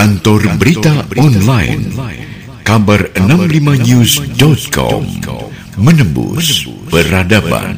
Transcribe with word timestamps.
Kantor 0.00 0.56
Berita 0.56 1.04
Online. 1.20 1.92
Kabar 2.64 3.12
65news.com 3.20 5.04
Menembus 5.76 6.64
Peradaban. 6.88 7.76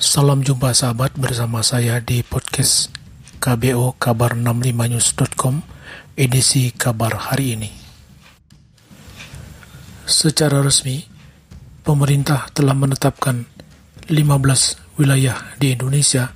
Salam 0.00 0.40
jumpa 0.40 0.72
sahabat 0.72 1.20
bersama 1.20 1.60
saya 1.60 2.00
di 2.00 2.24
podcast 2.24 2.88
KBO 3.44 4.00
Kabar 4.00 4.40
65news.com 4.40 5.60
edisi 6.16 6.72
kabar 6.72 7.20
hari 7.28 7.60
ini. 7.60 7.76
Secara 10.08 10.64
resmi, 10.64 11.04
pemerintah 11.84 12.48
telah 12.56 12.72
menetapkan 12.72 13.44
15 14.08 14.16
wilayah 14.96 15.36
di 15.60 15.76
Indonesia 15.76 16.32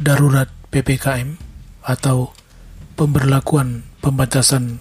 darurat 0.00 0.48
PPKM 0.72 1.36
atau 1.84 2.32
pemberlakuan 2.96 3.87
pembatasan 4.00 4.78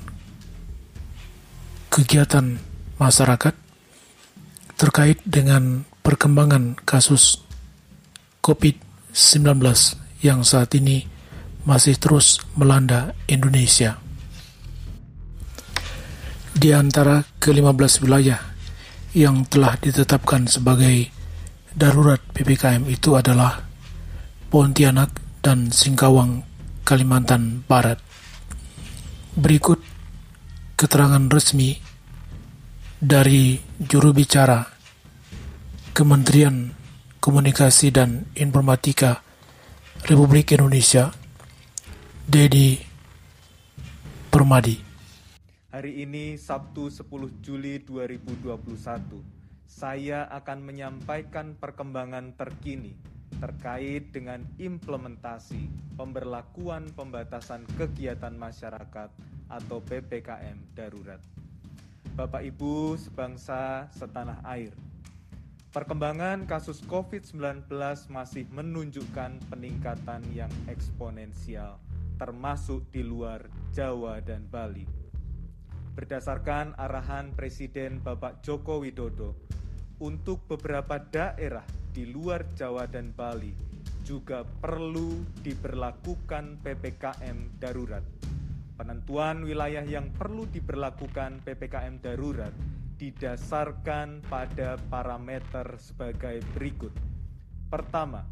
kegiatan 1.89 2.62
masyarakat 3.02 3.55
terkait 4.77 5.17
dengan 5.26 5.85
perkembangan 6.05 6.77
kasus 6.85 7.41
COVID-19 8.45 9.59
yang 10.21 10.45
saat 10.45 10.71
ini 10.77 11.03
masih 11.67 11.99
terus 11.99 12.40
melanda 12.55 13.12
Indonesia. 13.27 13.99
Di 16.57 16.73
antara 16.73 17.21
ke-15 17.38 18.07
wilayah 18.07 18.40
yang 19.13 19.45
telah 19.45 19.77
ditetapkan 19.77 20.48
sebagai 20.48 21.12
darurat 21.76 22.18
PPKM 22.34 22.88
itu 22.90 23.13
adalah 23.13 23.62
Pontianak 24.48 25.12
dan 25.43 25.70
Singkawang, 25.70 26.41
Kalimantan 26.88 27.68
Barat. 27.68 27.99
Berikut 29.38 29.77
keterangan 30.74 31.21
resmi 31.30 31.77
dari 32.98 33.54
juru 33.77 34.10
bicara 34.10 34.66
Kementerian 35.93 36.74
Komunikasi 37.21 37.93
dan 37.93 38.26
Informatika 38.34 39.21
Republik 40.10 40.58
Indonesia, 40.58 41.13
Dedi 42.26 42.82
Permadi. 44.34 44.82
Hari 45.70 46.02
ini 46.02 46.34
Sabtu 46.41 46.90
10 46.90 47.05
Juli 47.46 47.77
2021, 47.85 49.21
saya 49.70 50.26
akan 50.34 50.65
menyampaikan 50.65 51.54
perkembangan 51.54 52.34
terkini 52.34 52.98
terkait 53.38 54.10
dengan 54.10 54.42
implementasi 54.58 55.70
pemberlakuan 55.94 56.90
pembatasan 56.94 57.66
kegiatan 57.78 58.34
masyarakat 58.34 59.10
atau 59.48 59.78
PPKM 59.84 60.58
darurat. 60.74 61.22
Bapak 62.18 62.42
Ibu 62.42 62.98
sebangsa 62.98 63.86
setanah 63.94 64.42
air, 64.42 64.74
perkembangan 65.70 66.50
kasus 66.50 66.81
COVID-19 66.90 67.70
masih 68.09 68.50
menunjukkan 68.50 69.38
peningkatan 69.53 70.25
yang 70.34 70.50
eksponensial, 70.66 71.78
termasuk 72.18 72.90
di 72.90 73.06
luar 73.06 73.46
Jawa 73.70 74.18
dan 74.25 74.50
Bali. 74.50 74.90
Berdasarkan 75.94 76.74
arahan 76.78 77.34
Presiden 77.38 78.02
Bapak 78.02 78.42
Joko 78.42 78.81
Widodo, 78.81 79.38
untuk 79.97 80.45
beberapa 80.45 81.01
daerah 81.01 81.66
di 81.90 82.06
luar 82.06 82.45
Jawa 82.53 82.85
dan 82.85 83.09
Bali 83.16 83.50
juga 84.06 84.45
perlu 84.45 85.25
diberlakukan 85.44 86.62
PPKM 86.63 87.59
darurat. 87.59 88.06
Penentuan 88.78 89.41
wilayah 89.41 89.81
yang 89.84 90.13
perlu 90.13 90.45
diberlakukan 90.47 91.41
PPKM 91.41 91.97
darurat 92.00 92.53
didasarkan 93.02 94.22
pada 94.30 94.78
parameter 94.88 95.75
sebagai 95.81 96.40
berikut. 96.53 96.94
Pertama, 97.68 98.24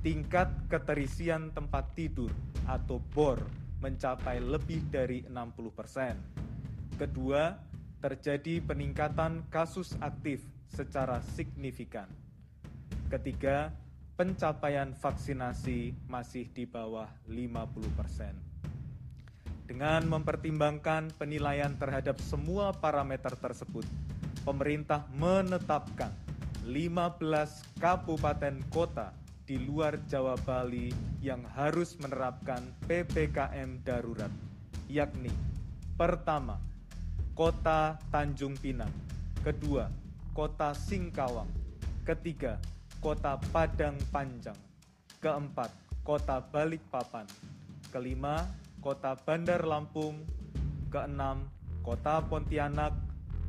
tingkat 0.00 0.48
keterisian 0.72 1.52
tempat 1.52 1.92
tidur 1.94 2.32
atau 2.64 2.98
BOR 3.12 3.38
mencapai 3.84 4.40
lebih 4.40 4.88
dari 4.88 5.22
60%. 5.28 6.96
Kedua, 6.98 7.54
terjadi 8.00 8.64
peningkatan 8.64 9.46
kasus 9.52 9.94
aktif 10.00 10.40
secara 10.70 11.20
signifikan. 11.34 12.06
Ketiga, 13.10 13.74
pencapaian 14.14 14.94
vaksinasi 14.94 15.94
masih 16.06 16.46
di 16.54 16.64
bawah 16.68 17.08
50%. 17.26 18.32
Dengan 19.66 20.02
mempertimbangkan 20.06 21.14
penilaian 21.14 21.74
terhadap 21.78 22.18
semua 22.18 22.74
parameter 22.74 23.34
tersebut, 23.38 23.86
pemerintah 24.42 25.06
menetapkan 25.14 26.10
15 26.66 27.78
kabupaten 27.78 28.58
kota 28.70 29.14
di 29.46 29.58
luar 29.58 29.98
Jawa 30.06 30.38
Bali 30.42 30.90
yang 31.18 31.42
harus 31.54 31.98
menerapkan 31.98 32.62
PPKM 32.86 33.82
darurat, 33.82 34.30
yakni 34.86 35.30
pertama, 36.00 36.56
Kota 37.36 38.00
Tanjung 38.08 38.56
Pinang, 38.56 38.88
kedua, 39.44 39.92
Kota 40.30 40.70
Singkawang, 40.78 41.50
ketiga, 42.06 42.62
Kota 43.02 43.34
Padang 43.50 43.98
Panjang. 44.14 44.54
Keempat, 45.18 45.74
Kota 46.06 46.38
Balikpapan. 46.38 47.26
Kelima, 47.90 48.46
Kota 48.78 49.18
Bandar 49.18 49.66
Lampung. 49.66 50.22
Keenam, 50.86 51.50
Kota 51.82 52.22
Pontianak. 52.22 52.94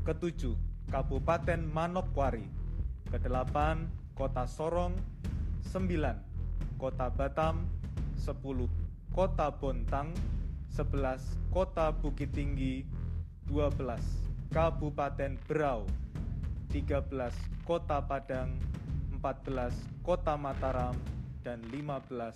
Ketujuh, 0.01 0.57
Kabupaten 0.89 1.61
Manokwari. 1.69 2.49
Kedelapan, 3.13 3.85
Kota 4.17 4.49
Sorong. 4.49 4.97
Sembilan, 5.61 6.17
Kota 6.81 7.13
Batam. 7.13 7.69
Sepuluh, 8.17 8.67
Kota 9.13 9.53
Bontang. 9.53 10.09
Sebelas, 10.65 11.37
Kota 11.53 11.93
Bukit 11.93 12.33
Tinggi. 12.33 12.81
Dua 13.45 13.69
belas, 13.69 14.01
Kabupaten 14.49 15.37
Berau. 15.45 15.85
Tiga 16.71 17.03
belas, 17.03 17.35
Kota 17.67 17.99
Padang 17.99 18.55
14 19.19 19.75
Kota 20.07 20.39
Mataram, 20.39 20.95
dan 21.43 21.59
15 21.67 22.31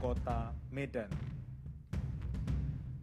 Kota 0.00 0.48
Medan. 0.72 1.12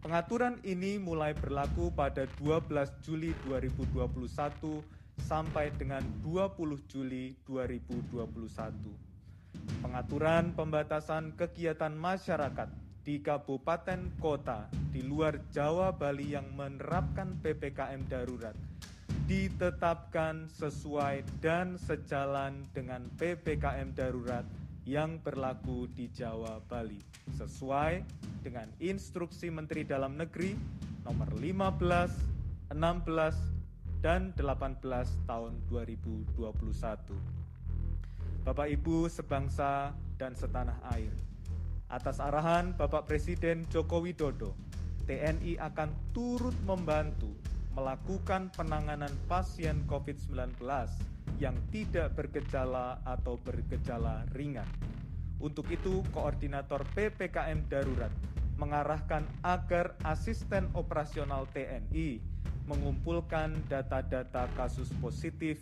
Pengaturan 0.02 0.58
ini 0.66 0.98
mulai 0.98 1.30
berlaku 1.30 1.94
pada 1.94 2.26
12 2.42 2.90
Juli 3.06 3.30
2021 3.46 4.82
sampai 5.22 5.70
dengan 5.78 6.02
20 6.26 6.58
Juli 6.90 7.38
2021. 7.46 8.34
Pengaturan 9.78 10.58
pembatasan 10.58 11.38
kegiatan 11.38 11.94
masyarakat 11.94 12.66
di 13.06 13.22
kabupaten 13.22 14.10
kota 14.18 14.66
di 14.90 15.06
luar 15.06 15.38
Jawa 15.54 15.94
Bali 15.94 16.34
yang 16.34 16.50
menerapkan 16.50 17.38
PPKM 17.38 18.10
darurat 18.10 18.58
ditetapkan 19.24 20.44
sesuai 20.52 21.24
dan 21.40 21.80
sejalan 21.80 22.60
dengan 22.76 23.08
PPKM 23.16 23.96
darurat 23.96 24.44
yang 24.84 25.16
berlaku 25.24 25.88
di 25.96 26.12
Jawa 26.12 26.60
Bali 26.68 27.00
sesuai 27.40 28.04
dengan 28.44 28.68
instruksi 28.84 29.48
Menteri 29.48 29.88
Dalam 29.88 30.20
Negeri 30.20 30.52
nomor 31.08 31.32
15, 31.40 32.76
16, 32.76 34.04
dan 34.04 34.36
18 34.36 34.84
tahun 35.24 35.56
2021. 35.72 36.36
Bapak 38.44 38.68
Ibu 38.68 39.08
sebangsa 39.08 39.96
dan 40.20 40.36
setanah 40.36 40.76
air, 40.92 41.16
atas 41.88 42.20
arahan 42.20 42.76
Bapak 42.76 43.08
Presiden 43.08 43.64
Joko 43.72 44.04
Widodo, 44.04 44.52
TNI 45.08 45.56
akan 45.64 45.88
turut 46.12 46.52
membantu 46.68 47.32
melakukan 47.74 48.54
penanganan 48.54 49.10
pasien 49.26 49.82
COVID-19 49.90 50.62
yang 51.42 51.58
tidak 51.74 52.14
bergejala 52.14 53.02
atau 53.02 53.34
bergejala 53.42 54.22
ringan. 54.38 54.66
Untuk 55.42 55.66
itu, 55.74 56.06
Koordinator 56.14 56.86
PPKM 56.94 57.66
Darurat 57.66 58.14
mengarahkan 58.54 59.26
agar 59.42 59.98
asisten 60.06 60.70
operasional 60.78 61.50
TNI 61.50 62.22
mengumpulkan 62.70 63.58
data-data 63.66 64.46
kasus 64.54 64.88
positif 65.02 65.58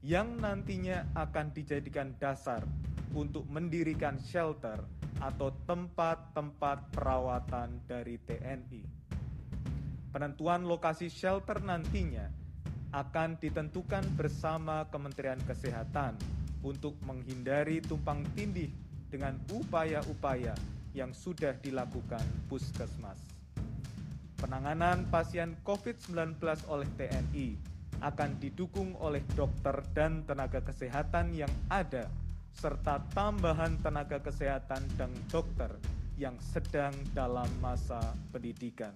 yang 0.00 0.38
nantinya 0.38 1.02
akan 1.18 1.50
dijadikan 1.50 2.14
dasar 2.22 2.62
untuk 3.12 3.42
mendirikan 3.50 4.14
shelter 4.22 4.78
atau 5.18 5.50
tempat-tempat 5.66 6.94
perawatan 6.94 7.82
dari 7.90 8.22
TNI. 8.22 8.97
Penentuan 10.18 10.66
lokasi 10.66 11.06
shelter 11.14 11.62
nantinya 11.62 12.26
akan 12.90 13.38
ditentukan 13.38 14.02
bersama 14.18 14.82
Kementerian 14.90 15.38
Kesehatan 15.46 16.18
untuk 16.66 16.98
menghindari 17.06 17.78
tumpang 17.78 18.26
tindih 18.34 18.66
dengan 19.14 19.38
upaya-upaya 19.54 20.58
yang 20.90 21.14
sudah 21.14 21.54
dilakukan 21.62 22.18
puskesmas. 22.50 23.14
Penanganan 24.42 25.06
pasien 25.06 25.54
COVID-19 25.62 26.42
oleh 26.66 26.90
TNI 26.98 27.54
akan 28.02 28.42
didukung 28.42 28.98
oleh 28.98 29.22
dokter 29.38 29.86
dan 29.94 30.26
tenaga 30.26 30.58
kesehatan 30.66 31.30
yang 31.30 31.54
ada, 31.70 32.10
serta 32.58 33.06
tambahan 33.14 33.78
tenaga 33.86 34.18
kesehatan 34.18 34.82
dan 34.98 35.14
dokter 35.30 35.70
yang 36.18 36.34
sedang 36.42 36.90
dalam 37.14 37.46
masa 37.62 38.02
pendidikan. 38.34 38.90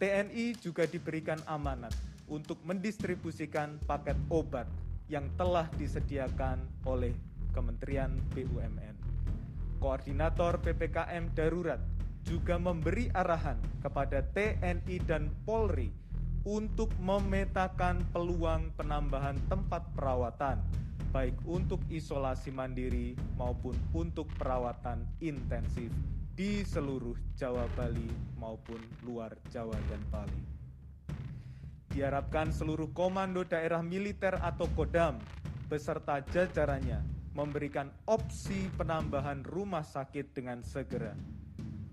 TNI 0.00 0.56
juga 0.56 0.88
diberikan 0.88 1.36
amanat 1.44 1.92
untuk 2.32 2.56
mendistribusikan 2.64 3.76
paket 3.84 4.16
obat 4.32 4.64
yang 5.12 5.28
telah 5.36 5.68
disediakan 5.76 6.56
oleh 6.88 7.12
Kementerian 7.52 8.16
BUMN. 8.32 8.96
Koordinator 9.76 10.56
PPKM 10.64 11.36
Darurat 11.36 11.84
juga 12.24 12.56
memberi 12.56 13.12
arahan 13.12 13.60
kepada 13.84 14.24
TNI 14.32 14.96
dan 15.04 15.28
Polri 15.44 15.92
untuk 16.48 16.88
memetakan 16.96 18.00
peluang 18.16 18.72
penambahan 18.80 19.36
tempat 19.52 19.84
perawatan, 19.92 20.64
baik 21.12 21.36
untuk 21.44 21.84
isolasi 21.92 22.48
mandiri 22.48 23.12
maupun 23.36 23.76
untuk 23.92 24.32
perawatan 24.40 25.04
intensif 25.20 25.92
di 26.40 26.64
seluruh 26.64 27.36
Jawa 27.36 27.68
Bali 27.76 28.08
maupun 28.40 28.80
luar 29.04 29.36
Jawa 29.52 29.76
dan 29.92 30.00
Bali. 30.08 30.40
Diharapkan 31.92 32.48
seluruh 32.48 32.88
komando 32.96 33.44
daerah 33.44 33.84
militer 33.84 34.40
atau 34.40 34.64
Kodam 34.72 35.20
beserta 35.68 36.24
jajarannya 36.24 37.04
memberikan 37.36 37.92
opsi 38.08 38.72
penambahan 38.72 39.44
rumah 39.44 39.84
sakit 39.84 40.32
dengan 40.32 40.64
segera 40.64 41.12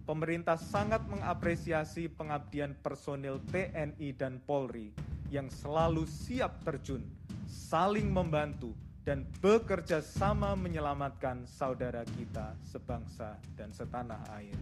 pemerintah 0.08 0.56
sangat 0.56 1.04
mengapresiasi 1.12 2.08
pengabdian 2.08 2.72
personil 2.80 3.44
TNI 3.52 4.16
dan 4.16 4.40
Polri 4.40 4.96
yang 5.28 5.52
selalu 5.52 6.08
siap 6.08 6.64
terjun, 6.64 7.04
saling 7.52 8.08
membantu, 8.08 8.72
dan 9.08 9.24
bekerja 9.40 10.04
sama 10.04 10.52
menyelamatkan 10.60 11.48
saudara 11.48 12.04
kita 12.20 12.60
sebangsa 12.68 13.40
dan 13.56 13.72
setanah 13.72 14.20
air. 14.36 14.60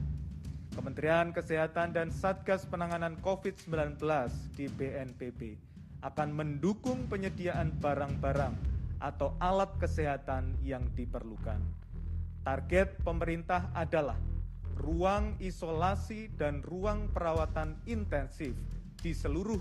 Kementerian 0.78 1.34
Kesehatan 1.34 1.98
dan 1.98 2.14
Satgas 2.14 2.62
Penanganan 2.70 3.18
COVID-19 3.26 3.98
di 4.54 4.70
BNPB 4.70 5.58
akan 6.06 6.30
mendukung 6.30 7.10
penyediaan 7.10 7.74
barang-barang 7.82 8.54
atau 9.02 9.34
alat 9.42 9.74
kesehatan 9.82 10.54
yang 10.62 10.86
diperlukan. 10.94 11.58
Target 12.46 13.02
pemerintah 13.02 13.74
adalah 13.74 14.22
ruang 14.78 15.42
isolasi 15.42 16.30
dan 16.38 16.62
ruang 16.62 17.10
perawatan 17.10 17.82
intensif 17.90 18.54
di 19.02 19.10
seluruh 19.10 19.58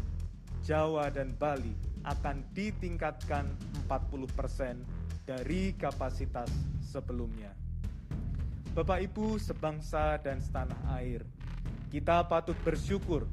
Jawa 0.60 1.08
dan 1.08 1.32
Bali 1.40 1.93
akan 2.04 2.44
ditingkatkan 2.52 3.48
40% 3.88 4.84
dari 5.24 5.72
kapasitas 5.76 6.52
sebelumnya. 6.84 7.52
Bapak 8.76 9.00
Ibu 9.06 9.38
sebangsa 9.40 10.20
dan 10.20 10.42
setanah 10.42 10.98
air, 11.00 11.24
kita 11.88 12.26
patut 12.26 12.58
bersyukur 12.66 13.24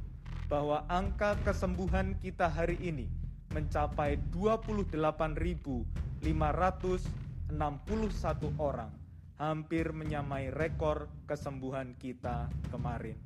bahwa 0.45 0.85
angka 0.87 1.35
kesembuhan 1.41 2.13
kita 2.19 2.45
hari 2.45 2.77
ini 2.79 3.09
mencapai 3.51 4.21
28.561 4.31 6.23
orang 8.61 8.91
hampir 9.41 9.89
menyamai 9.89 10.53
rekor 10.53 11.09
kesembuhan 11.25 11.97
kita 11.97 12.45
kemarin. 12.69 13.17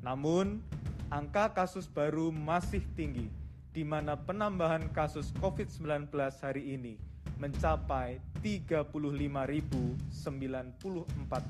Namun, 0.00 0.64
angka 1.12 1.52
kasus 1.52 1.84
baru 1.84 2.32
masih 2.32 2.80
tinggi, 2.96 3.28
di 3.74 3.82
mana 3.82 4.14
penambahan 4.14 4.86
kasus 4.94 5.34
COVID-19 5.42 6.14
hari 6.14 6.78
ini 6.78 6.94
mencapai 7.42 8.22
35.094 8.38 10.14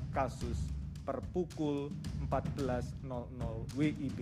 kasus 0.09 0.57
per 1.05 1.21
pukul 1.29 1.93
14.00 2.25 3.05
WIB. 3.77 4.19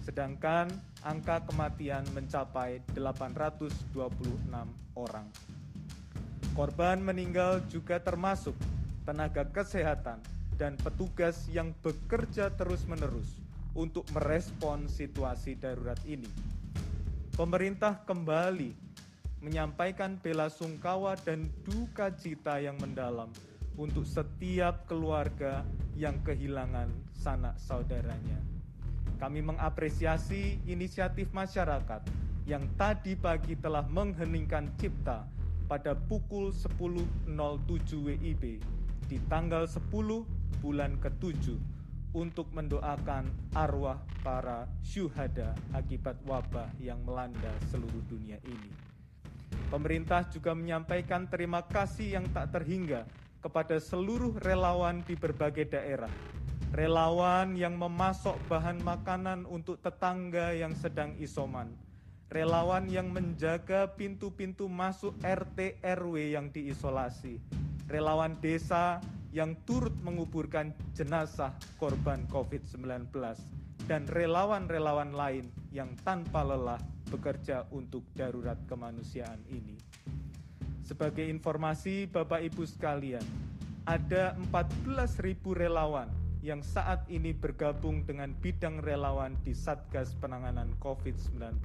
Sedangkan 0.00 0.72
angka 1.04 1.44
kematian 1.44 2.08
mencapai 2.16 2.80
826 2.96 3.92
orang. 4.96 5.28
Korban 6.56 7.04
meninggal 7.04 7.60
juga 7.68 8.00
termasuk 8.00 8.56
tenaga 9.04 9.44
kesehatan, 9.44 10.24
dan 10.56 10.74
petugas 10.80 11.44
yang 11.52 11.76
bekerja 11.84 12.48
terus-menerus 12.56 13.28
untuk 13.76 14.08
merespon 14.16 14.88
situasi 14.88 15.60
darurat 15.60 16.00
ini. 16.08 16.28
Pemerintah 17.36 18.00
kembali 18.08 18.72
menyampaikan 19.44 20.16
bela 20.16 20.48
sungkawa 20.48 21.20
dan 21.20 21.44
duka 21.68 22.08
cita 22.16 22.56
yang 22.56 22.80
mendalam 22.80 23.28
untuk 23.76 24.08
setiap 24.08 24.88
keluarga 24.88 25.60
yang 25.92 26.16
kehilangan 26.24 26.88
sanak 27.12 27.52
saudaranya. 27.60 28.40
Kami 29.20 29.44
mengapresiasi 29.44 30.64
inisiatif 30.64 31.28
masyarakat 31.36 32.08
yang 32.48 32.64
tadi 32.80 33.12
pagi 33.12 33.52
telah 33.52 33.84
mengheningkan 33.84 34.72
cipta 34.80 35.28
pada 35.68 35.92
pukul 35.92 36.56
10.07 36.56 37.36
WIB 38.00 38.64
di 39.12 39.20
tanggal 39.28 39.68
10 39.68 39.92
bulan 40.64 40.96
ke-7 41.04 41.75
untuk 42.16 42.48
mendoakan 42.56 43.28
arwah 43.52 44.00
para 44.24 44.64
syuhada 44.80 45.52
akibat 45.76 46.16
wabah 46.24 46.72
yang 46.80 46.96
melanda 47.04 47.52
seluruh 47.68 48.00
dunia 48.08 48.40
ini. 48.48 48.72
Pemerintah 49.68 50.24
juga 50.32 50.56
menyampaikan 50.56 51.28
terima 51.28 51.60
kasih 51.68 52.16
yang 52.16 52.26
tak 52.32 52.56
terhingga 52.56 53.04
kepada 53.44 53.76
seluruh 53.76 54.32
relawan 54.40 55.04
di 55.04 55.12
berbagai 55.12 55.76
daerah. 55.76 56.10
Relawan 56.72 57.52
yang 57.52 57.76
memasok 57.76 58.40
bahan 58.48 58.80
makanan 58.80 59.44
untuk 59.44 59.76
tetangga 59.84 60.56
yang 60.56 60.72
sedang 60.72 61.12
isoman. 61.20 61.68
Relawan 62.32 62.88
yang 62.88 63.12
menjaga 63.12 63.92
pintu-pintu 63.92 64.66
masuk 64.66 65.14
RT 65.20 65.78
RW 65.84 66.34
yang 66.34 66.50
diisolasi 66.50 67.38
relawan 67.86 68.34
desa 68.42 68.98
yang 69.34 69.54
turut 69.66 69.94
menguburkan 70.02 70.74
jenazah 70.94 71.54
korban 71.78 72.26
COVID-19 72.30 73.10
dan 73.86 74.02
relawan-relawan 74.10 75.14
lain 75.14 75.46
yang 75.70 75.94
tanpa 76.02 76.42
lelah 76.42 76.80
bekerja 77.06 77.70
untuk 77.70 78.02
darurat 78.18 78.58
kemanusiaan 78.66 79.38
ini. 79.46 79.78
Sebagai 80.82 81.26
informasi 81.26 82.06
Bapak 82.06 82.42
Ibu 82.46 82.62
sekalian, 82.66 83.22
ada 83.86 84.34
14.000 84.50 85.38
relawan 85.54 86.10
yang 86.42 86.62
saat 86.62 87.02
ini 87.10 87.34
bergabung 87.34 88.06
dengan 88.06 88.30
bidang 88.38 88.78
relawan 88.82 89.34
di 89.42 89.50
Satgas 89.50 90.14
Penanganan 90.18 90.74
COVID-19 90.78 91.62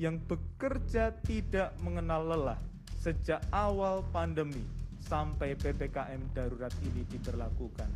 yang 0.00 0.16
bekerja 0.24 1.12
tidak 1.28 1.76
mengenal 1.84 2.24
lelah 2.24 2.60
sejak 2.96 3.44
awal 3.52 4.00
pandemi 4.08 4.64
sampai 5.00 5.56
PPKM 5.56 6.20
darurat 6.36 6.72
ini 6.84 7.02
diberlakukan. 7.08 7.88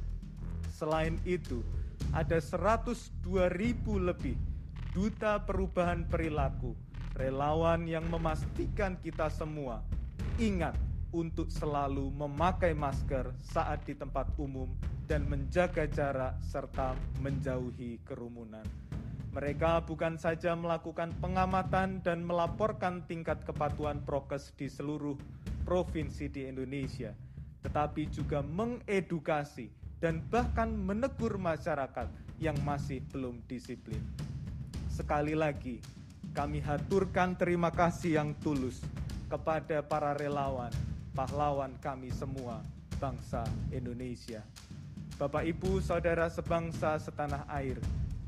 Selain 0.73 1.15
itu, 1.23 1.63
ada 2.11 2.41
102 2.43 3.47
ribu 3.55 4.01
lebih 4.03 4.35
duta 4.91 5.39
perubahan 5.43 6.07
perilaku, 6.09 6.75
relawan 7.15 7.87
yang 7.87 8.07
memastikan 8.11 8.99
kita 8.99 9.31
semua 9.31 9.83
ingat 10.43 10.75
untuk 11.15 11.47
selalu 11.47 12.11
memakai 12.11 12.75
masker 12.75 13.31
saat 13.39 13.87
di 13.87 13.95
tempat 13.95 14.35
umum 14.35 14.67
dan 15.07 15.23
menjaga 15.31 15.87
jarak 15.87 16.35
serta 16.43 16.99
menjauhi 17.23 18.03
kerumunan. 18.03 18.67
Mereka 19.31 19.87
bukan 19.87 20.19
saja 20.19 20.55
melakukan 20.55 21.15
pengamatan 21.19 22.03
dan 22.03 22.23
melaporkan 22.23 23.03
tingkat 23.07 23.43
kepatuhan 23.47 24.03
prokes 24.03 24.55
di 24.55 24.71
seluruh 24.71 25.19
provinsi 25.65 26.29
di 26.29 26.47
Indonesia, 26.47 27.11
tetapi 27.65 28.13
juga 28.13 28.45
mengedukasi 28.45 29.73
dan 29.99 30.21
bahkan 30.29 30.69
menegur 30.69 31.41
masyarakat 31.41 32.07
yang 32.37 32.55
masih 32.63 33.01
belum 33.09 33.41
disiplin. 33.49 34.01
Sekali 34.93 35.33
lagi, 35.33 35.81
kami 36.37 36.61
haturkan 36.61 37.35
terima 37.35 37.73
kasih 37.73 38.21
yang 38.21 38.31
tulus 38.45 38.85
kepada 39.33 39.81
para 39.81 40.13
relawan, 40.15 40.71
pahlawan 41.17 41.73
kami 41.81 42.13
semua, 42.13 42.61
bangsa 43.01 43.43
Indonesia. 43.73 44.45
Bapak 45.15 45.47
Ibu, 45.47 45.79
Saudara 45.79 46.27
sebangsa 46.27 46.99
setanah 46.99 47.47
air, 47.49 47.79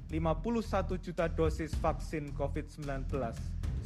51 0.06 1.02
juta 1.02 1.26
dosis 1.26 1.74
vaksin 1.82 2.30
COVID-19 2.30 3.10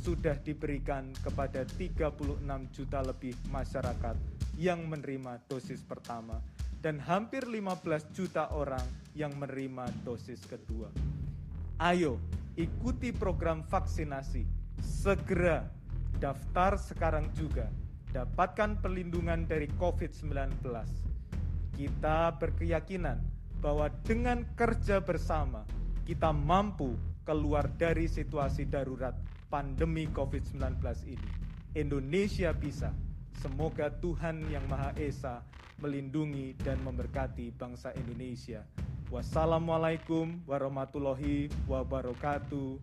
sudah 0.01 0.33
diberikan 0.41 1.13
kepada 1.21 1.69
36 1.77 2.41
juta 2.73 3.05
lebih 3.05 3.37
masyarakat 3.53 4.17
yang 4.57 4.89
menerima 4.89 5.45
dosis 5.45 5.85
pertama 5.85 6.41
dan 6.81 6.97
hampir 6.97 7.45
15 7.45 7.85
juta 8.17 8.49
orang 8.57 8.85
yang 9.13 9.37
menerima 9.37 9.93
dosis 10.01 10.41
kedua. 10.49 10.89
Ayo, 11.77 12.17
ikuti 12.57 13.13
program 13.13 13.61
vaksinasi. 13.69 14.49
Segera 14.81 15.69
daftar 16.17 16.81
sekarang 16.81 17.29
juga. 17.37 17.69
Dapatkan 18.11 18.81
perlindungan 18.81 19.45
dari 19.45 19.69
COVID-19. 19.77 20.65
Kita 21.77 22.33
berkeyakinan 22.37 23.21
bahwa 23.61 23.93
dengan 24.03 24.43
kerja 24.57 25.05
bersama, 25.05 25.63
kita 26.09 26.33
mampu 26.33 26.97
keluar 27.29 27.69
dari 27.77 28.09
situasi 28.09 28.67
darurat 28.67 29.15
pandemi 29.51 30.07
COVID-19 30.15 30.79
ini. 31.11 31.31
Indonesia 31.75 32.55
bisa. 32.55 32.95
Semoga 33.43 33.91
Tuhan 33.91 34.47
Yang 34.47 34.65
Maha 34.71 34.91
Esa 34.95 35.43
melindungi 35.83 36.55
dan 36.63 36.79
memberkati 36.87 37.51
bangsa 37.59 37.91
Indonesia. 37.99 38.63
Wassalamualaikum 39.11 40.47
warahmatullahi 40.47 41.51
wabarakatuh. 41.67 42.79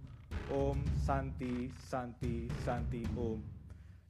Om 0.48 0.80
Santi 1.04 1.68
Santi 1.76 2.48
Santi 2.64 3.04
Om. 3.20 3.40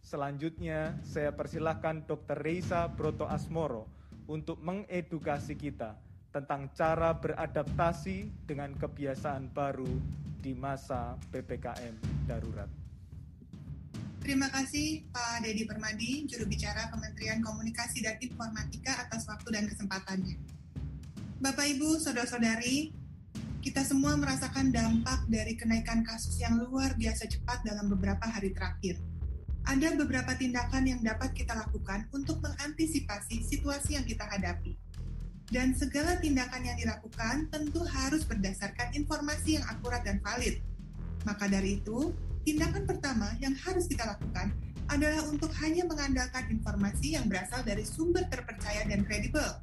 Selanjutnya 0.06 0.98
saya 1.02 1.34
persilahkan 1.34 2.06
Dr. 2.06 2.38
Reisa 2.38 2.86
Broto 2.90 3.26
Asmoro 3.26 3.90
untuk 4.30 4.62
mengedukasi 4.62 5.58
kita 5.58 5.98
tentang 6.30 6.70
cara 6.78 7.18
beradaptasi 7.18 8.46
dengan 8.46 8.78
kebiasaan 8.78 9.50
baru 9.50 9.90
di 10.48 10.56
masa 10.56 11.20
PPKM 11.28 12.24
darurat. 12.24 12.72
Terima 14.24 14.48
kasih 14.48 15.04
Pak 15.12 15.44
Dedi 15.44 15.68
Permadi, 15.68 16.24
juru 16.24 16.48
bicara 16.48 16.88
Kementerian 16.88 17.44
Komunikasi 17.44 18.00
dan 18.00 18.16
Informatika 18.24 18.96
atas 18.96 19.28
waktu 19.28 19.52
dan 19.52 19.68
kesempatannya. 19.68 20.40
Bapak 21.44 21.68
Ibu, 21.68 22.00
saudara-saudari, 22.00 22.96
kita 23.60 23.84
semua 23.84 24.16
merasakan 24.16 24.72
dampak 24.72 25.28
dari 25.28 25.60
kenaikan 25.60 26.08
kasus 26.08 26.40
yang 26.40 26.56
luar 26.64 26.96
biasa 26.96 27.28
cepat 27.28 27.68
dalam 27.68 27.92
beberapa 27.92 28.24
hari 28.24 28.56
terakhir. 28.56 29.04
Ada 29.68 30.00
beberapa 30.00 30.32
tindakan 30.32 30.88
yang 30.88 31.04
dapat 31.04 31.36
kita 31.36 31.52
lakukan 31.52 32.08
untuk 32.16 32.40
mengantisipasi 32.40 33.44
situasi 33.44 34.00
yang 34.00 34.08
kita 34.08 34.24
hadapi. 34.24 34.80
Dan 35.48 35.72
segala 35.72 36.20
tindakan 36.20 36.68
yang 36.68 36.76
dilakukan 36.76 37.48
tentu 37.48 37.80
harus 37.88 38.28
berdasarkan 38.28 38.92
informasi 38.92 39.56
yang 39.56 39.64
akurat 39.72 40.04
dan 40.04 40.20
valid. 40.20 40.60
Maka 41.24 41.48
dari 41.48 41.80
itu, 41.80 42.12
tindakan 42.44 42.84
pertama 42.84 43.32
yang 43.40 43.56
harus 43.56 43.88
kita 43.88 44.04
lakukan 44.04 44.52
adalah 44.88 45.20
untuk 45.28 45.52
hanya 45.60 45.84
mengandalkan 45.84 46.48
informasi 46.48 47.20
yang 47.20 47.28
berasal 47.28 47.60
dari 47.64 47.84
sumber 47.84 48.24
terpercaya 48.32 48.88
dan 48.88 49.04
kredibel, 49.04 49.60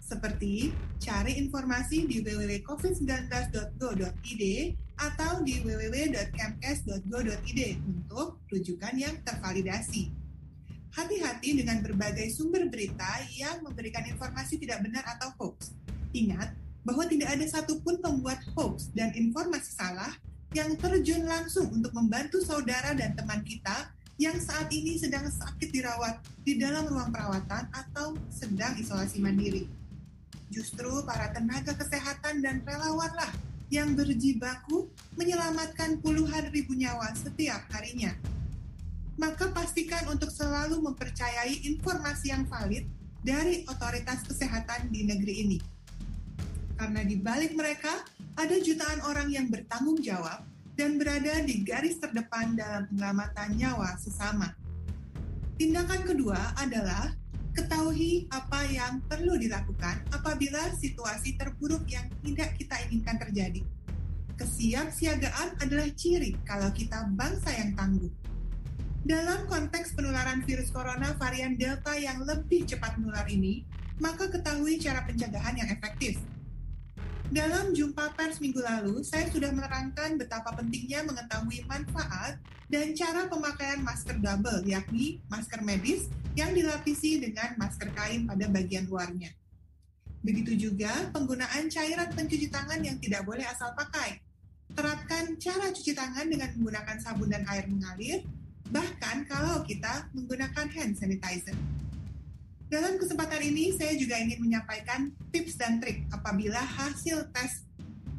seperti 0.00 0.72
cari 1.00 1.32
informasi 1.40 2.06
di 2.08 2.20
www.covid19.go.id 2.24 4.42
atau 4.96 5.42
di 5.44 5.60
www.kemkes.go.id 5.64 7.60
untuk 7.84 8.40
rujukan 8.48 8.96
yang 8.96 9.20
tervalidasi. 9.24 10.21
Hati-hati 10.92 11.56
dengan 11.56 11.80
berbagai 11.80 12.28
sumber 12.36 12.68
berita 12.68 13.24
yang 13.32 13.64
memberikan 13.64 14.04
informasi 14.04 14.60
tidak 14.60 14.84
benar 14.84 15.00
atau 15.16 15.32
hoax. 15.40 15.72
Ingat 16.12 16.52
bahwa 16.84 17.08
tidak 17.08 17.32
ada 17.32 17.46
satupun 17.48 17.96
pembuat 17.96 18.44
hoax 18.52 18.92
dan 18.92 19.08
informasi 19.16 19.72
salah 19.72 20.12
yang 20.52 20.76
terjun 20.76 21.24
langsung 21.24 21.72
untuk 21.72 21.96
membantu 21.96 22.44
saudara 22.44 22.92
dan 22.92 23.16
teman 23.16 23.40
kita 23.40 23.88
yang 24.20 24.36
saat 24.36 24.68
ini 24.68 25.00
sedang 25.00 25.24
sakit 25.24 25.72
dirawat 25.72 26.20
di 26.44 26.60
dalam 26.60 26.84
ruang 26.84 27.08
perawatan 27.08 27.72
atau 27.72 28.12
sedang 28.28 28.76
isolasi 28.76 29.24
mandiri. 29.24 29.64
Justru 30.52 31.00
para 31.08 31.32
tenaga 31.32 31.72
kesehatan 31.72 32.44
dan 32.44 32.60
relawanlah 32.68 33.32
yang 33.72 33.96
berjibaku 33.96 34.92
menyelamatkan 35.16 35.96
puluhan 36.04 36.52
ribu 36.52 36.76
nyawa 36.76 37.16
setiap 37.16 37.64
harinya. 37.72 38.12
Maka 39.20 39.52
pastikan 39.52 40.08
untuk 40.08 40.32
selalu 40.32 40.80
mempercayai 40.80 41.68
informasi 41.68 42.32
yang 42.32 42.48
valid 42.48 42.88
dari 43.22 43.62
otoritas 43.68 44.24
kesehatan 44.24 44.88
di 44.88 45.06
negeri 45.06 45.34
ini. 45.46 45.58
Karena 46.74 47.04
di 47.06 47.14
balik 47.20 47.54
mereka 47.54 48.02
ada 48.34 48.56
jutaan 48.58 49.04
orang 49.06 49.28
yang 49.30 49.46
bertanggung 49.52 50.00
jawab 50.00 50.42
dan 50.74 50.96
berada 50.96 51.44
di 51.44 51.62
garis 51.62 52.00
terdepan 52.00 52.56
dalam 52.56 52.88
penyelamatan 52.88 53.48
nyawa 53.54 53.94
sesama. 54.00 54.50
Tindakan 55.60 56.02
kedua 56.08 56.56
adalah 56.58 57.12
ketahui 57.52 58.26
apa 58.32 58.64
yang 58.66 59.04
perlu 59.04 59.36
dilakukan 59.36 60.00
apabila 60.10 60.72
situasi 60.80 61.36
terburuk 61.36 61.84
yang 61.84 62.08
tidak 62.24 62.56
kita 62.56 62.80
inginkan 62.88 63.20
terjadi. 63.20 63.62
Kesiapsiagaan 64.40 65.60
adalah 65.60 65.86
ciri 65.92 66.34
kalau 66.48 66.72
kita 66.72 67.04
bangsa 67.12 67.52
yang 67.52 67.76
tangguh. 67.76 68.10
Dalam 69.02 69.50
konteks 69.50 69.98
penularan 69.98 70.46
virus 70.46 70.70
corona 70.70 71.10
varian 71.18 71.58
Delta 71.58 71.90
yang 71.98 72.22
lebih 72.22 72.70
cepat 72.70 73.02
menular 73.02 73.26
ini, 73.26 73.66
maka 73.98 74.30
ketahui 74.30 74.78
cara 74.78 75.02
pencegahan 75.02 75.58
yang 75.58 75.66
efektif. 75.74 76.22
Dalam 77.34 77.74
jumpa 77.74 78.14
pers 78.14 78.38
minggu 78.38 78.62
lalu, 78.62 79.02
saya 79.02 79.26
sudah 79.26 79.50
menerangkan 79.50 80.22
betapa 80.22 80.54
pentingnya 80.54 81.02
mengetahui 81.02 81.66
manfaat 81.66 82.38
dan 82.70 82.94
cara 82.94 83.26
pemakaian 83.26 83.82
masker 83.82 84.22
double, 84.22 84.62
yakni 84.70 85.18
masker 85.26 85.66
medis 85.66 86.06
yang 86.38 86.54
dilapisi 86.54 87.18
dengan 87.18 87.58
masker 87.58 87.90
kain 87.98 88.30
pada 88.30 88.46
bagian 88.54 88.86
luarnya. 88.86 89.34
Begitu 90.22 90.70
juga 90.70 91.10
penggunaan 91.10 91.66
cairan 91.66 92.06
pencuci 92.14 92.46
tangan 92.54 92.78
yang 92.86 93.02
tidak 93.02 93.26
boleh 93.26 93.42
asal 93.50 93.74
pakai. 93.74 94.22
Terapkan 94.78 95.34
cara 95.42 95.74
cuci 95.74 95.90
tangan 95.90 96.30
dengan 96.30 96.54
menggunakan 96.54 96.96
sabun 97.02 97.34
dan 97.34 97.42
air 97.50 97.66
mengalir, 97.66 98.22
bahkan 98.72 99.28
kalau 99.28 99.60
kita 99.68 100.08
menggunakan 100.16 100.66
hand 100.72 100.96
sanitizer. 100.96 101.54
Dalam 102.72 102.96
kesempatan 102.96 103.44
ini, 103.44 103.76
saya 103.76 103.92
juga 104.00 104.16
ingin 104.16 104.40
menyampaikan 104.40 105.12
tips 105.28 105.60
dan 105.60 105.76
trik 105.76 106.08
apabila 106.08 106.56
hasil 106.56 107.28
tes 107.36 107.68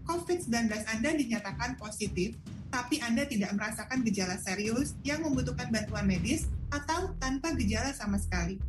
COVID-19 0.05 0.69
Anda 0.85 1.09
dinyatakan 1.17 1.73
positif, 1.81 2.37
tapi 2.69 3.01
Anda 3.01 3.25
tidak 3.25 3.49
merasakan 3.57 4.05
gejala 4.05 4.37
serius 4.45 4.93
yang 5.01 5.25
membutuhkan 5.25 5.73
bantuan 5.73 6.05
medis 6.05 6.45
atau 6.69 7.17
tanpa 7.17 7.57
gejala 7.57 7.89
sama 7.97 8.21
sekali. 8.21 8.61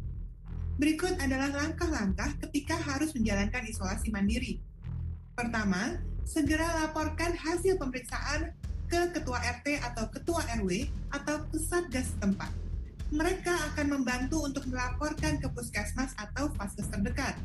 Berikut 0.80 1.20
adalah 1.20 1.52
langkah-langkah 1.52 2.32
ketika 2.48 2.80
harus 2.80 3.12
menjalankan 3.12 3.68
isolasi 3.68 4.08
mandiri. 4.08 4.64
Pertama, 5.36 6.00
segera 6.24 6.64
laporkan 6.80 7.36
hasil 7.36 7.76
pemeriksaan 7.76 8.56
ke 8.94 9.18
ketua 9.18 9.42
RT 9.42 9.82
atau 9.82 10.06
ketua 10.06 10.40
RW 10.62 10.86
atau 11.10 11.42
ke 11.50 11.58
Satgas 11.58 12.14
setempat 12.14 12.64
mereka 13.14 13.54
akan 13.72 14.00
membantu 14.00 14.42
untuk 14.42 14.66
melaporkan 14.66 15.38
ke 15.38 15.46
puskesmas 15.54 16.10
atau 16.18 16.50
vaskes 16.58 16.90
terdekat. 16.90 17.38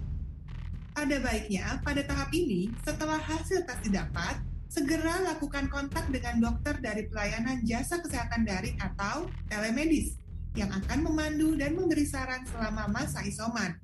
Ada 0.98 1.22
baiknya 1.22 1.78
pada 1.86 2.02
tahap 2.02 2.34
ini, 2.34 2.74
setelah 2.82 3.22
hasil 3.22 3.64
tes 3.70 3.78
didapat, 3.86 4.42
segera 4.66 5.22
lakukan 5.30 5.70
kontak 5.70 6.10
dengan 6.10 6.42
dokter 6.42 6.74
dari 6.82 7.06
pelayanan 7.06 7.62
jasa 7.62 8.02
kesehatan 8.02 8.50
daring 8.50 8.78
atau 8.82 9.30
telemedis 9.46 10.18
yang 10.58 10.74
akan 10.74 11.06
memandu 11.06 11.54
dan 11.54 11.78
memberi 11.78 12.04
saran 12.10 12.42
selama 12.50 12.90
masa 12.90 13.22
isoman. 13.22 13.78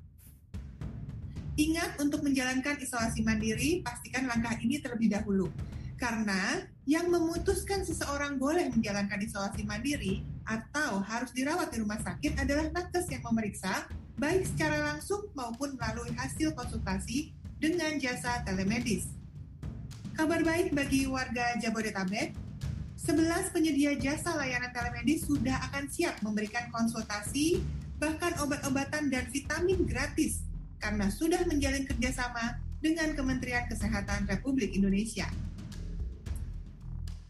Ingat 1.56 2.02
untuk 2.02 2.20
menjalankan 2.20 2.76
isolasi 2.82 3.24
mandiri, 3.24 3.80
pastikan 3.80 4.28
langkah 4.28 4.52
ini 4.60 4.76
terlebih 4.82 5.08
dahulu. 5.08 5.48
Karena 5.96 6.60
yang 6.86 7.10
memutuskan 7.10 7.82
seseorang 7.82 8.38
boleh 8.38 8.70
menjalankan 8.70 9.18
isolasi 9.18 9.66
mandiri 9.66 10.22
atau 10.46 11.02
harus 11.02 11.34
dirawat 11.34 11.74
di 11.74 11.82
rumah 11.82 11.98
sakit 11.98 12.38
adalah 12.38 12.70
nakes 12.70 13.10
yang 13.10 13.26
memeriksa 13.26 13.90
baik 14.14 14.46
secara 14.46 14.94
langsung 14.94 15.26
maupun 15.34 15.74
melalui 15.74 16.14
hasil 16.14 16.54
konsultasi 16.54 17.34
dengan 17.58 17.98
jasa 17.98 18.46
telemedis. 18.46 19.10
Kabar 20.14 20.40
baik 20.46 20.72
bagi 20.72 21.10
warga 21.10 21.58
Jabodetabek, 21.58 22.32
11 22.96 23.52
penyedia 23.52 23.98
jasa 23.98 24.38
layanan 24.38 24.70
telemedis 24.70 25.26
sudah 25.26 25.58
akan 25.68 25.90
siap 25.90 26.22
memberikan 26.22 26.70
konsultasi, 26.70 27.60
bahkan 27.98 28.32
obat-obatan 28.40 29.10
dan 29.10 29.26
vitamin 29.34 29.84
gratis 29.84 30.46
karena 30.78 31.10
sudah 31.10 31.42
menjalin 31.50 31.82
kerjasama 31.82 32.62
dengan 32.78 33.12
Kementerian 33.12 33.66
Kesehatan 33.66 34.30
Republik 34.30 34.72
Indonesia. 34.72 35.26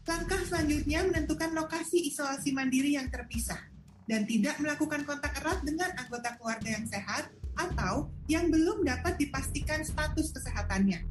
Langkah 0.07 0.39
selanjutnya 0.47 1.03
menentukan 1.03 1.51
lokasi 1.51 2.07
isolasi 2.07 2.55
mandiri 2.55 2.95
yang 2.95 3.11
terpisah 3.11 3.59
dan 4.07 4.23
tidak 4.23 4.55
melakukan 4.63 5.03
kontak 5.03 5.35
erat 5.35 5.59
dengan 5.67 5.91
anggota 5.99 6.31
keluarga 6.39 6.79
yang 6.79 6.87
sehat 6.87 7.27
atau 7.59 8.07
yang 8.31 8.47
belum 8.47 8.87
dapat 8.87 9.19
dipastikan 9.19 9.83
status 9.83 10.31
kesehatannya. 10.31 11.03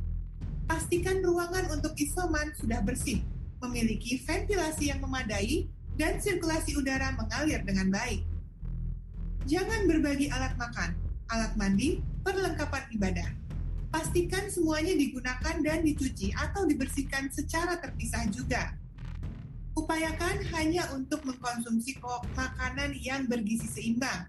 Pastikan 0.64 1.20
ruangan 1.20 1.76
untuk 1.76 1.92
isoman 2.00 2.56
sudah 2.56 2.80
bersih, 2.80 3.20
memiliki 3.60 4.16
ventilasi 4.24 4.88
yang 4.88 5.04
memadai, 5.04 5.68
dan 6.00 6.16
sirkulasi 6.16 6.80
udara 6.80 7.12
mengalir 7.20 7.60
dengan 7.68 7.92
baik. 7.92 8.24
Jangan 9.44 9.84
berbagi 9.84 10.32
alat 10.32 10.56
makan, 10.56 10.96
alat 11.28 11.52
mandi, 11.60 12.00
perlengkapan 12.24 12.84
ibadah. 12.96 13.28
Pastikan 13.92 14.48
semuanya 14.48 14.96
digunakan 14.96 15.56
dan 15.60 15.84
dicuci 15.84 16.32
atau 16.32 16.64
dibersihkan 16.64 17.28
secara 17.28 17.76
terpisah 17.76 18.24
juga. 18.32 18.85
Upayakan 19.76 20.40
hanya 20.56 20.88
untuk 20.96 21.20
mengkonsumsi 21.28 22.00
makanan 22.32 22.96
yang 22.96 23.28
bergizi 23.28 23.68
seimbang. 23.68 24.24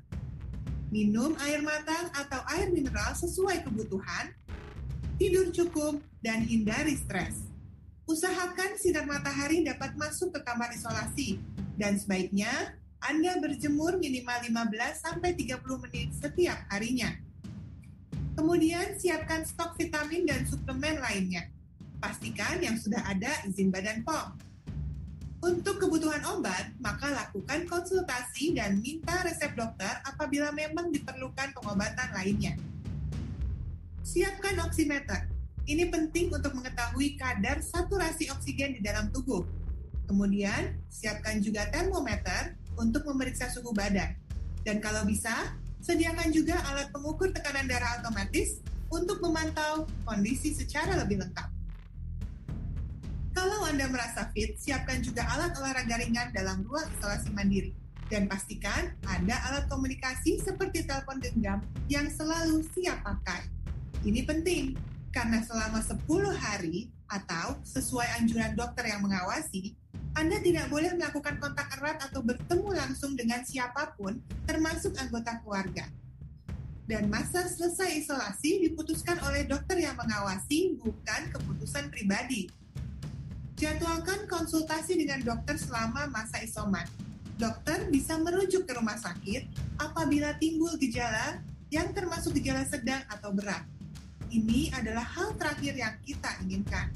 Minum 0.91 1.39
air 1.39 1.63
matang 1.63 2.11
atau 2.11 2.43
air 2.51 2.67
mineral 2.67 3.15
sesuai 3.15 3.63
kebutuhan, 3.63 4.35
tidur 5.15 5.47
cukup, 5.55 6.03
dan 6.19 6.43
hindari 6.43 6.99
stres. 6.99 7.47
Usahakan 8.11 8.75
sinar 8.75 9.07
matahari 9.07 9.63
dapat 9.63 9.95
masuk 9.95 10.35
ke 10.35 10.39
kamar 10.43 10.67
isolasi, 10.75 11.39
dan 11.79 11.95
sebaiknya 11.95 12.75
Anda 12.99 13.39
berjemur 13.39 13.95
minimal 14.03 14.51
15-30 14.51 15.83
menit 15.87 16.11
setiap 16.11 16.59
harinya. 16.75 17.15
Kemudian 18.35 18.99
siapkan 18.99 19.47
stok 19.47 19.79
vitamin 19.79 20.27
dan 20.27 20.43
suplemen 20.43 20.99
lainnya. 20.99 21.47
Pastikan 22.03 22.59
yang 22.59 22.75
sudah 22.75 22.99
ada 23.07 23.47
izin 23.47 23.71
Badan 23.71 24.03
POM. 24.03 24.46
Untuk 25.37 25.77
kebutuhan 25.77 26.25
obat, 26.33 26.73
maka 26.81 27.13
lakukan 27.13 27.69
konsultasi 27.69 28.57
dan 28.57 28.81
minta 28.81 29.21
resep 29.21 29.53
dokter 29.53 30.01
apabila 30.05 30.49
memang 30.49 30.89
diperlukan 30.89 31.53
pengobatan 31.53 32.09
lainnya. 32.13 32.57
Siapkan 34.01 34.57
oximeter. 34.65 35.29
Ini 35.67 35.91
penting 35.91 36.31
untuk 36.31 36.55
mengetahui 36.55 37.19
kadar 37.19 37.59
saturasi 37.59 38.31
oksigen 38.33 38.79
di 38.79 38.81
dalam 38.81 39.11
tubuh. 39.13 39.43
Kemudian, 40.07 40.79
siapkan 40.87 41.43
juga 41.43 41.67
termometer 41.69 42.55
untuk 42.79 43.03
memeriksa 43.03 43.51
suhu 43.51 43.75
badan. 43.75 44.15
Dan 44.63 44.79
kalau 44.79 45.03
bisa, 45.03 45.53
Sediakan 45.87 46.33
juga 46.33 46.59
alat 46.67 46.91
pengukur 46.91 47.31
tekanan 47.31 47.69
darah 47.69 48.01
otomatis 48.01 48.59
untuk 48.89 49.23
memantau 49.23 49.85
kondisi 50.03 50.51
secara 50.51 50.97
lebih 50.99 51.21
lengkap. 51.21 51.56
Anda 53.67 53.91
merasa 53.91 54.31
fit, 54.31 54.55
siapkan 54.55 55.03
juga 55.03 55.27
alat 55.27 55.51
olahraga 55.59 55.99
ringan 55.99 56.31
dalam 56.31 56.63
ruang 56.63 56.87
isolasi 56.95 57.35
mandiri. 57.35 57.75
Dan 58.07 58.31
pastikan 58.31 58.95
ada 59.03 59.35
alat 59.51 59.67
komunikasi 59.67 60.39
seperti 60.39 60.87
telepon 60.87 61.19
genggam 61.19 61.59
yang 61.91 62.07
selalu 62.07 62.63
siap 62.71 63.03
pakai. 63.03 63.43
Ini 64.07 64.23
penting, 64.23 64.79
karena 65.11 65.43
selama 65.43 65.83
10 65.83 65.99
hari 66.31 66.87
atau 67.11 67.59
sesuai 67.67 68.23
anjuran 68.23 68.55
dokter 68.55 68.87
yang 68.87 69.03
mengawasi, 69.03 69.75
anda 70.15 70.39
tidak 70.39 70.71
boleh 70.71 70.95
melakukan 70.95 71.35
kontak 71.35 71.67
erat 71.75 71.99
atau 72.07 72.23
bertemu 72.23 72.71
langsung 72.71 73.19
dengan 73.19 73.43
siapa 73.43 73.93
pun, 73.99 74.15
termasuk 74.47 74.95
anggota 74.95 75.43
keluarga. 75.43 75.91
Dan 76.87 77.11
masa 77.11 77.43
selesai 77.43 77.99
isolasi 77.99 78.63
diputuskan 78.63 79.19
oleh 79.27 79.43
dokter 79.43 79.75
yang 79.75 79.99
mengawasi, 79.99 80.79
bukan 80.79 81.35
keputusan 81.35 81.91
pribadi. 81.91 82.47
Jadwalkan 83.57 84.29
konsultasi 84.29 85.01
dengan 85.01 85.17
dokter 85.25 85.57
selama 85.57 86.05
masa 86.13 86.37
isoman. 86.45 86.85
Dokter 87.41 87.89
bisa 87.89 88.13
merujuk 88.21 88.69
ke 88.69 88.77
rumah 88.77 89.01
sakit 89.01 89.49
apabila 89.81 90.37
timbul 90.37 90.77
gejala 90.77 91.41
yang 91.73 91.89
termasuk 91.89 92.37
gejala 92.37 92.69
sedang 92.69 93.01
atau 93.09 93.33
berat. 93.33 93.65
Ini 94.29 94.77
adalah 94.77 95.01
hal 95.01 95.33
terakhir 95.41 95.73
yang 95.73 95.97
kita 96.05 96.37
inginkan. 96.45 96.93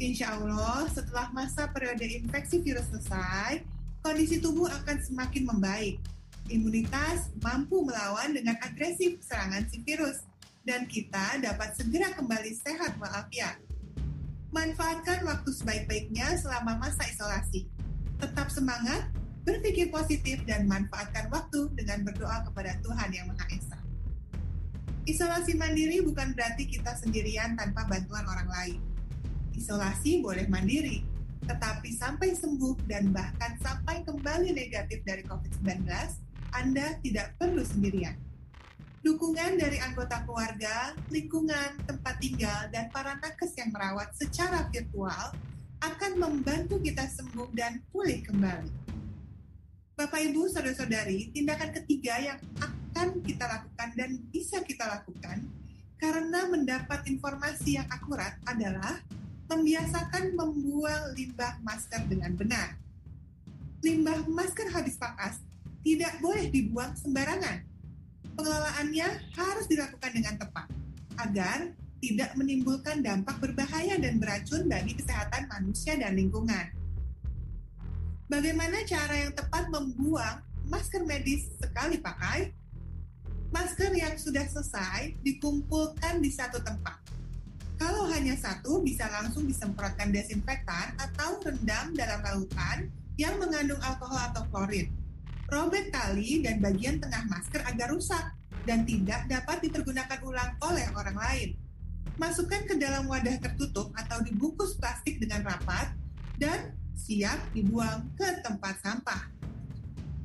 Insya 0.00 0.40
Allah, 0.40 0.88
setelah 0.88 1.28
masa 1.36 1.68
periode 1.68 2.08
infeksi 2.08 2.64
virus 2.64 2.88
selesai, 2.88 3.60
kondisi 4.00 4.40
tubuh 4.40 4.64
akan 4.64 4.96
semakin 5.04 5.44
membaik. 5.44 6.00
Imunitas 6.48 7.28
mampu 7.44 7.84
melawan 7.84 8.32
dengan 8.32 8.56
agresif 8.64 9.20
serangan 9.20 9.68
si 9.68 9.84
virus, 9.84 10.24
dan 10.64 10.88
kita 10.88 11.36
dapat 11.44 11.76
segera 11.76 12.16
kembali 12.16 12.52
sehat 12.56 12.96
walafiat. 12.96 13.69
Manfaatkan 14.50 15.22
waktu 15.22 15.50
sebaik-baiknya 15.54 16.34
selama 16.38 16.78
masa 16.78 17.06
isolasi. 17.06 17.70
Tetap 18.18 18.50
semangat, 18.50 19.10
berpikir 19.46 19.94
positif, 19.94 20.42
dan 20.44 20.66
manfaatkan 20.66 21.30
waktu 21.30 21.70
dengan 21.78 22.02
berdoa 22.02 22.44
kepada 22.50 22.76
Tuhan 22.82 23.08
Yang 23.14 23.26
Maha 23.30 23.46
Esa. 23.54 23.78
Isolasi 25.06 25.56
mandiri 25.56 26.02
bukan 26.04 26.36
berarti 26.36 26.68
kita 26.68 26.92
sendirian 26.98 27.56
tanpa 27.56 27.88
bantuan 27.88 28.26
orang 28.28 28.50
lain 28.52 28.78
Isolasi 29.60 30.24
boleh 30.24 30.48
mandiri, 30.48 31.02
tetapi 31.44 31.92
sampai 31.92 32.32
sembuh 32.32 32.80
dan 32.86 33.12
bahkan 33.12 33.60
sampai 33.60 34.06
kembali 34.08 34.56
negatif 34.56 35.04
dari 35.04 35.20
COVID-19, 35.26 35.84
Anda 36.56 36.96
tidak 37.02 37.36
perlu 37.36 37.60
sendirian. 37.60 38.16
Dukungan 39.00 39.56
dari 39.56 39.80
anggota 39.80 40.20
keluarga, 40.28 40.92
lingkungan, 41.08 41.80
tempat 41.88 42.20
tinggal, 42.20 42.68
dan 42.68 42.92
para 42.92 43.16
nakes 43.16 43.56
yang 43.56 43.72
merawat 43.72 44.12
secara 44.12 44.68
virtual 44.68 45.32
akan 45.80 46.12
membantu 46.20 46.76
kita 46.84 47.08
sembuh 47.08 47.48
dan 47.56 47.80
pulih 47.88 48.20
kembali. 48.28 48.68
Bapak, 49.96 50.20
Ibu, 50.20 50.52
Saudara-saudari, 50.52 51.32
tindakan 51.32 51.72
ketiga 51.80 52.20
yang 52.20 52.38
akan 52.60 53.24
kita 53.24 53.48
lakukan 53.48 53.88
dan 53.96 54.20
bisa 54.28 54.60
kita 54.60 54.84
lakukan 54.84 55.48
karena 55.96 56.48
mendapat 56.52 57.00
informasi 57.08 57.80
yang 57.80 57.88
akurat 57.88 58.36
adalah 58.44 59.00
membiasakan 59.48 60.36
membuang 60.36 61.16
limbah 61.16 61.56
masker 61.64 62.04
dengan 62.04 62.36
benar. 62.36 62.76
Limbah 63.80 64.28
masker 64.28 64.68
habis 64.76 65.00
pakas 65.00 65.40
tidak 65.80 66.20
boleh 66.20 66.52
dibuang 66.52 66.92
sembarangan. 67.00 67.69
Pengelolaannya 68.40 69.36
harus 69.36 69.68
dilakukan 69.68 70.16
dengan 70.16 70.40
tepat 70.40 70.64
agar 71.20 71.76
tidak 72.00 72.32
menimbulkan 72.40 73.04
dampak 73.04 73.36
berbahaya 73.36 74.00
dan 74.00 74.16
beracun 74.16 74.64
bagi 74.64 74.96
kesehatan 74.96 75.44
manusia 75.44 75.92
dan 76.00 76.16
lingkungan. 76.16 76.72
Bagaimana 78.32 78.80
cara 78.88 79.28
yang 79.28 79.36
tepat 79.36 79.68
membuang 79.68 80.40
masker 80.72 81.04
medis 81.04 81.52
sekali 81.60 82.00
pakai? 82.00 82.48
Masker 83.52 83.92
yang 83.92 84.16
sudah 84.16 84.48
selesai 84.48 85.20
dikumpulkan 85.20 86.24
di 86.24 86.32
satu 86.32 86.64
tempat 86.64 86.96
kalau 87.76 88.08
hanya 88.12 88.36
satu, 88.36 88.84
bisa 88.84 89.08
langsung 89.08 89.48
disemprotkan 89.48 90.12
desinfektan 90.12 90.96
atau 91.00 91.40
rendam 91.40 91.96
dalam 91.96 92.20
lautan 92.20 92.92
yang 93.16 93.40
mengandung 93.40 93.80
alkohol 93.80 94.20
atau 94.32 94.44
klorin. 94.52 94.99
Robek 95.50 95.90
tali 95.90 96.46
dan 96.46 96.62
bagian 96.62 97.02
tengah 97.02 97.26
masker 97.26 97.66
agar 97.66 97.90
rusak 97.90 98.22
dan 98.62 98.86
tidak 98.86 99.26
dapat 99.26 99.58
dipergunakan 99.66 100.22
ulang 100.22 100.54
oleh 100.62 100.86
orang 100.94 101.18
lain. 101.18 101.50
Masukkan 102.14 102.62
ke 102.70 102.78
dalam 102.78 103.10
wadah 103.10 103.34
tertutup 103.42 103.90
atau 103.98 104.22
dibungkus 104.22 104.78
plastik 104.78 105.18
dengan 105.18 105.42
rapat 105.42 105.90
dan 106.38 106.70
siap 106.94 107.34
dibuang 107.50 108.06
ke 108.14 108.28
tempat 108.46 108.78
sampah. 108.78 109.26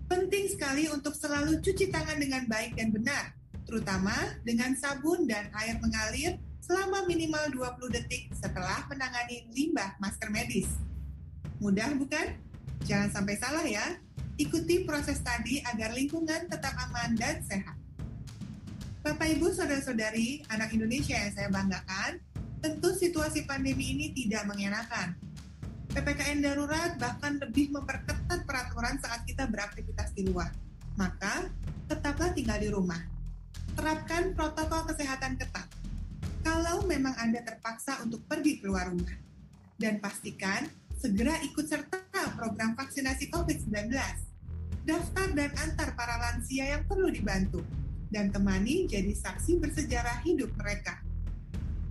Penting 0.05 0.45
sekali 0.53 0.85
untuk 0.93 1.17
selalu 1.17 1.57
cuci 1.57 1.89
tangan 1.89 2.21
dengan 2.21 2.45
baik 2.45 2.77
dan 2.77 2.93
benar, 2.93 3.33
terutama 3.65 4.13
dengan 4.45 4.77
sabun 4.77 5.25
dan 5.25 5.49
air 5.57 5.81
mengalir 5.81 6.37
selama 6.61 7.09
minimal 7.09 7.49
20 7.81 7.97
detik 7.97 8.29
setelah 8.37 8.85
menangani 8.85 9.49
limbah 9.57 9.97
masker 9.97 10.29
medis. 10.29 10.69
Mudah 11.57 11.89
bukan? 11.97 12.37
Jangan 12.85 13.09
sampai 13.09 13.35
salah 13.41 13.65
ya. 13.65 13.97
Ikuti 14.35 14.83
proses 14.83 15.23
tadi 15.23 15.63
agar 15.63 15.95
lingkungan 15.95 16.51
tetap 16.51 16.75
aman 16.75 17.15
dan 17.15 17.39
sehat. 17.47 17.79
Bapak 18.99 19.31
Ibu 19.31 19.47
Saudara-saudari, 19.47 20.43
anak 20.51 20.75
Indonesia 20.75 21.15
yang 21.15 21.31
saya 21.31 21.47
banggakan, 21.47 22.19
tentu 22.59 22.91
situasi 22.91 23.47
pandemi 23.47 23.95
ini 23.95 24.11
tidak 24.11 24.43
mengenakan. 24.43 25.15
PPKM 25.95 26.43
darurat 26.43 26.99
bahkan 26.99 27.39
lebih 27.39 27.71
memperketat 27.71 28.43
peraturan 28.43 28.99
saat 28.99 29.23
kita 29.23 29.47
beraktivitas 29.47 30.11
di 30.11 30.27
luar. 30.27 30.51
Maka, 30.99 31.47
tetaplah 31.87 32.35
tinggal 32.35 32.59
di 32.59 32.67
rumah. 32.67 32.99
Terapkan 33.79 34.35
protokol 34.35 34.83
kesehatan 34.91 35.39
ketat 35.39 35.71
kalau 36.43 36.83
memang 36.83 37.15
Anda 37.17 37.39
terpaksa 37.39 38.03
untuk 38.03 38.27
pergi 38.27 38.59
keluar 38.59 38.91
rumah. 38.91 39.15
Dan 39.75 40.03
pastikan 40.03 40.67
segera 40.99 41.37
ikut 41.43 41.65
serta 41.67 42.03
program 42.35 42.75
vaksinasi 42.75 43.31
COVID-19. 43.31 43.91
Daftar 44.85 45.27
dan 45.33 45.51
antar 45.57 45.97
para 45.97 46.15
lansia 46.21 46.77
yang 46.77 46.85
perlu 46.85 47.09
dibantu, 47.09 47.65
dan 48.13 48.29
temani 48.29 48.85
jadi 48.85 49.11
saksi 49.17 49.57
bersejarah 49.57 50.21
hidup 50.21 50.53
mereka. 50.61 51.01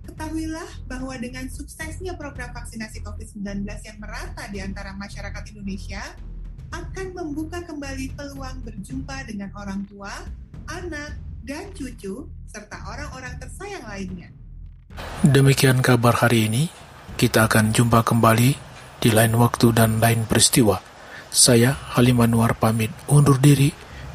Ketahuilah 0.07 0.87
bahwa 0.87 1.19
dengan 1.19 1.51
suksesnya 1.51 2.15
program 2.15 2.55
vaksinasi 2.55 3.03
COVID-19 3.03 3.67
yang 3.67 3.99
merata 3.99 4.47
di 4.47 4.63
antara 4.63 4.95
masyarakat 4.95 5.43
Indonesia, 5.51 6.03
akan 6.71 7.07
membuka 7.15 7.63
kembali 7.67 8.15
peluang 8.15 8.63
berjumpa 8.63 9.27
dengan 9.27 9.51
orang 9.59 9.83
tua, 9.91 10.11
anak, 10.71 11.19
dan 11.43 11.71
cucu, 11.75 12.31
serta 12.47 12.79
orang-orang 12.89 13.37
tersayang 13.43 13.85
lainnya. 13.85 14.31
Demikian 15.27 15.83
kabar 15.83 16.15
hari 16.15 16.47
ini. 16.47 16.65
Kita 17.15 17.47
akan 17.47 17.71
jumpa 17.71 18.03
kembali 18.03 18.64
di 19.05 19.13
lain 19.13 19.37
waktu 19.37 19.77
dan 19.77 20.01
lain 20.01 20.25
peristiwa. 20.25 20.81
Saya 21.29 21.77
Halim 21.93 22.25
Anwar 22.25 22.57
pamit 22.57 22.89
undur 23.13 23.37
diri. 23.37 23.69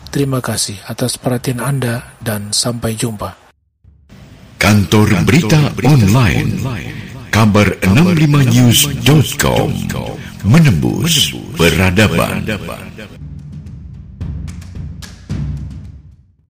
Terima 0.09 0.41
kasih 0.41 0.81
atas 0.89 1.21
perhatian 1.21 1.61
Anda 1.61 2.17
dan 2.17 2.49
sampai 2.49 2.97
jumpa. 2.97 3.37
Kantor 4.57 5.21
Berita 5.21 5.69
Online 5.85 6.49
Kabar 7.29 7.77
65news.com 7.85 9.69
Menembus 10.43 11.37
Peradaban 11.53 12.41